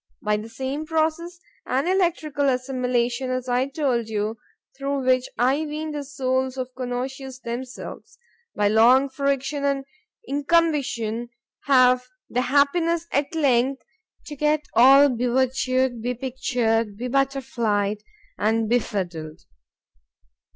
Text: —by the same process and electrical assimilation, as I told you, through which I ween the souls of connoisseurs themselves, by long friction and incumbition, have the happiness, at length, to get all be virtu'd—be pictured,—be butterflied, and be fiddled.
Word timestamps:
—by 0.23 0.35
the 0.35 0.49
same 0.49 0.83
process 0.83 1.37
and 1.67 1.87
electrical 1.87 2.49
assimilation, 2.49 3.29
as 3.29 3.47
I 3.47 3.67
told 3.67 4.09
you, 4.09 4.39
through 4.75 5.05
which 5.05 5.29
I 5.37 5.57
ween 5.63 5.91
the 5.91 6.03
souls 6.03 6.57
of 6.57 6.73
connoisseurs 6.73 7.41
themselves, 7.41 8.17
by 8.55 8.67
long 8.67 9.09
friction 9.09 9.63
and 9.63 9.85
incumbition, 10.27 11.29
have 11.65 12.07
the 12.31 12.41
happiness, 12.41 13.05
at 13.11 13.35
length, 13.35 13.83
to 14.25 14.35
get 14.35 14.65
all 14.73 15.07
be 15.07 15.27
virtu'd—be 15.27 16.15
pictured,—be 16.15 17.07
butterflied, 17.09 17.99
and 18.39 18.67
be 18.67 18.79
fiddled. 18.79 19.41